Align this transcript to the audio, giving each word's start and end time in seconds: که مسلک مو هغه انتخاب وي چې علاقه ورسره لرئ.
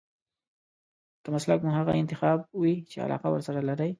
که 1.23 1.29
مسلک 1.35 1.59
مو 1.63 1.71
هغه 1.79 1.91
انتخاب 2.01 2.39
وي 2.61 2.73
چې 2.89 2.97
علاقه 3.05 3.27
ورسره 3.31 3.59
لرئ. 3.69 3.89